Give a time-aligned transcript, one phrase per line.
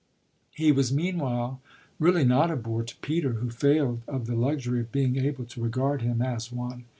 [0.49, 1.61] He was meanwhile
[1.99, 5.61] really not a bore to Peter, who failed of the luxury of being able to
[5.61, 6.85] regard him as one.